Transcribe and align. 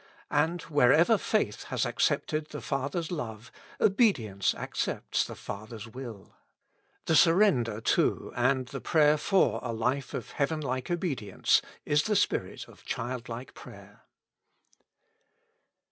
And 0.31 0.63
wherever 0.63 1.15
faith 1.15 1.65
has 1.65 1.85
accepted 1.85 2.47
the 2.47 2.59
Father's 2.59 3.11
love, 3.11 3.51
obedience 3.79 4.55
accepts 4.55 5.23
the 5.23 5.35
Father's 5.35 5.87
will. 5.87 6.35
The 7.05 7.15
sur 7.15 7.35
render 7.35 7.79
to, 7.79 8.33
and 8.35 8.65
the 8.69 8.81
prayer 8.81 9.15
for 9.15 9.59
a 9.61 9.71
life 9.71 10.15
of 10.15 10.31
heaven 10.31 10.59
like 10.61 10.89
obedience, 10.89 11.61
is 11.85 12.01
the 12.01 12.15
spirit 12.15 12.67
of 12.67 12.83
child 12.83 13.29
like 13.29 13.53
prayer. 13.53 14.01